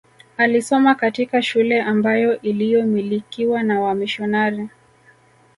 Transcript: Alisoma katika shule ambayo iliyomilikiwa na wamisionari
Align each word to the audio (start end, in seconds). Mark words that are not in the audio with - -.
Alisoma 0.37 0.95
katika 0.95 1.41
shule 1.41 1.81
ambayo 1.81 2.41
iliyomilikiwa 2.41 3.63
na 3.63 3.81
wamisionari 3.81 4.69